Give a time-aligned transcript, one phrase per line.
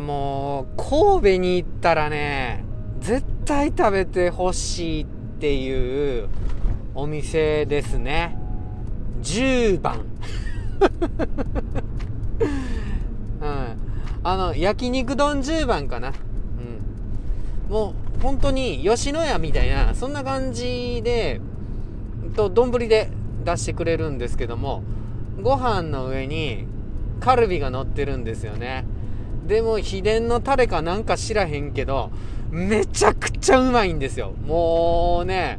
[0.00, 2.64] もう神戸に行ったらね
[3.00, 5.06] 絶対食べてほしいっ
[5.40, 6.28] ていう
[6.94, 8.36] お店ですね。
[9.22, 10.00] 10番。
[13.40, 13.78] うん、
[14.22, 16.12] あの焼肉丼10番かな、
[17.68, 21.40] うん、もう本当に吉野家みたいなそんな感じで
[22.34, 23.10] 丼で
[23.44, 24.82] 出してくれるんですけども
[25.42, 26.66] ご飯の上に
[27.20, 28.84] カルビが乗ってるんですよね。
[29.50, 32.12] でも秘伝のタレかなんか知らへんけど
[32.52, 34.32] めちゃくちゃうまいんですよ。
[34.46, 35.58] もうね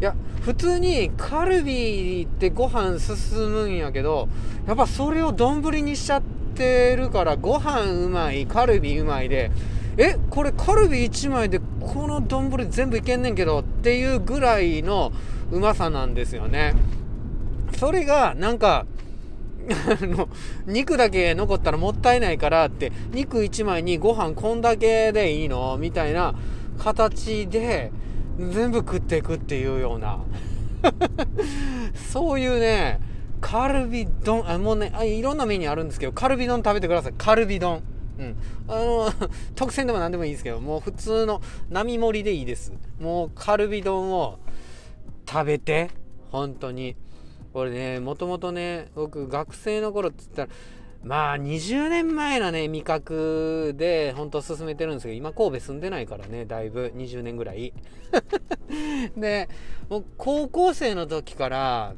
[0.00, 4.30] いや普通にカルビってご飯進むんやけど
[4.66, 6.22] やっぱそれを丼にしちゃっ
[6.54, 9.50] てるからご飯うまいカルビうまいで
[9.98, 15.12] えこれカルビ1枚でこの丼全部いけんねんけどっていうぐらいの
[15.52, 16.74] うまさなんですよね。
[17.76, 18.86] それがなんか
[20.02, 20.28] あの
[20.66, 25.76] 肉だけ残ったらもったいないからって肉1枚にご飯こんだけでいいの？
[25.78, 26.34] みたいな
[26.78, 27.90] 形で
[28.38, 30.20] 全部食っていくっていうような。
[32.12, 33.00] そういうね
[33.40, 34.48] カルビ丼。
[34.48, 37.14] あもうねあいろんなメニューあるんですけどカルビ丼食べてください。
[37.16, 37.82] カルビ丼。
[38.18, 38.36] うん。
[38.68, 39.12] あの
[39.56, 41.40] 特選でも何でもいいですけどもう普通の
[41.70, 42.72] 並盛りでいいです。
[43.00, 44.38] もうカルビ丼を
[45.28, 45.90] 食べて
[46.30, 46.96] 本当に
[47.54, 50.48] これねもともとね僕学生の頃って言ったら
[51.04, 57.72] まあ20年前のね味覚で本当進めてるんですけど今神戸住んでないからねだいぶ20年ぐらい。
[59.16, 59.48] で
[59.88, 61.94] もう高校生の時から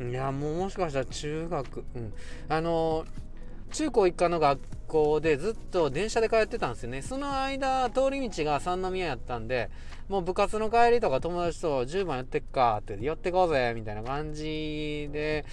[0.00, 2.12] いやもうもしかしたら中学うん。
[2.48, 3.06] あの
[3.70, 7.02] 中高一貫の学校でずっと電車で通ってたんですよね。
[7.02, 9.70] その間通り道が三宮やったんで
[10.08, 15.44] もう部活の帰りとか友達と10番やってっかって寄ってこうぜみたいな感じで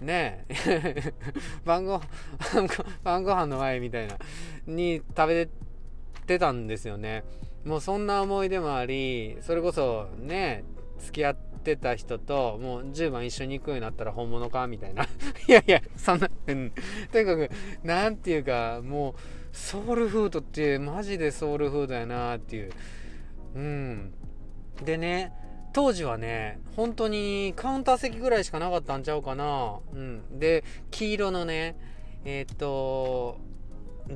[0.00, 1.12] ねえ
[1.66, 2.00] 晩ご
[3.04, 4.16] 晩ご飯の前みたいな
[4.66, 5.48] に食べ
[6.26, 7.24] てたんですよね。
[7.64, 10.64] もうそんな思い出もありそれこそね
[10.98, 15.04] 付き合ってた人ともう10番一緒に行くようになったら本物かみたいな。
[15.48, 16.72] いやいやそんな、うん、
[17.12, 17.50] とにかく
[17.82, 19.14] 何て言うかもう
[19.52, 22.70] ソウルフードってマジでソウルフードやなっていう。
[23.54, 24.12] うん。
[24.84, 25.32] でね
[25.72, 29.78] 当時はね本当にカウンター席ぐらいしかなかったんちゃうかな。
[29.92, 30.38] うん。
[30.38, 31.76] で黄色のね
[32.24, 33.38] えー、っと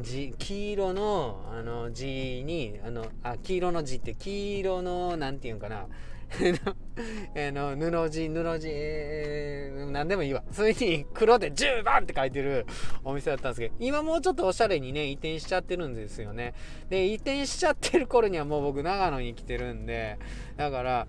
[0.01, 5.87] 字黄色のあの字にあのあ黄色の字って黄色の何て言うんかな。
[7.37, 10.43] あの布地布地、えー、何でもいいわ。
[10.51, 12.67] それに黒で10番って書いてる
[13.05, 16.55] お店だったんですけど今もうちょっとおしゃれにね移転しちゃってるんですよね。
[16.89, 20.19] で移転しちゃってる頃にはもう僕長野に来てるんで
[20.57, 21.07] だから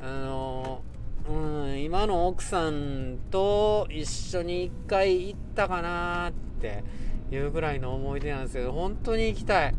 [0.00, 0.82] あの
[1.28, 6.82] うん今の奥さんと一緒に一回行ったかなって
[7.30, 9.74] いうぐらいの思い出なんですけど本当に行きたい。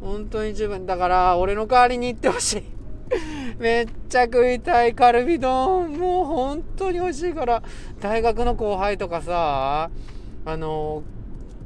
[0.00, 2.77] 本当に十分だから俺の代わりに行ってほしい。
[3.58, 5.92] めっちゃ食いたいカルビ丼。
[5.92, 7.62] もう本当に美味しいから。
[8.00, 9.90] 大学の後輩とかさ
[10.44, 11.02] あの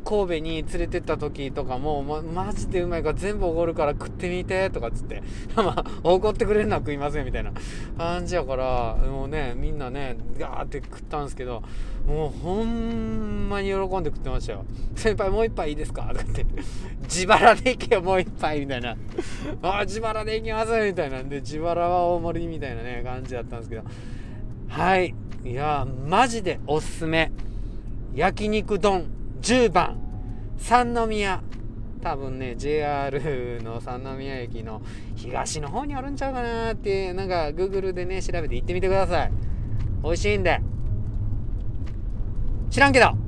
[0.04, 5.22] 神戸に連れてった時とかも、ま、マジでうまいから全部おごるから食ってみてとかっつって。
[5.56, 7.52] まあおごってくれるのは食いませんみたいな
[7.96, 11.62] 感じやからもうねみんなねガーって食ったんですけど
[12.06, 14.64] もうほんまに喜んで食ってましたよ
[14.96, 16.08] 先輩もう一杯いいですか？
[16.12, 16.44] とかって
[17.04, 18.96] 自腹で行けよもう一杯みたいな
[19.62, 20.72] あ自腹で行きます！
[20.84, 23.82] みたいなんで自腹は大盛りみたいなね感じだったんですけど。
[24.68, 25.14] はい。
[25.44, 27.30] いやマジでおすすめ。
[28.14, 29.06] 焼肉丼。
[29.42, 29.98] 10番
[30.56, 31.42] 三宮。
[32.00, 34.82] 多分ね JR の三宮駅の
[35.14, 39.32] 東の方にあるんちゃうかなってなんか Google でね調べて行ってみてください。
[40.02, 40.60] 美味しいんで。
[42.70, 43.21] 知らんけど。